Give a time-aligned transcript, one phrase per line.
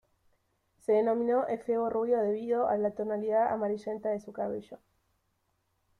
[0.79, 4.79] Se denominó efebo rubio debido a la tonalidad amarillenta de su cabello.